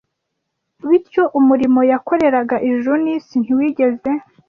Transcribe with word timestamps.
bityo 0.89 1.23
umurimo 1.39 1.79
yakoreraga 1.91 2.55
ijuru 2.69 2.95
n’isi 3.03 3.35
ntiwigeze 3.43 4.11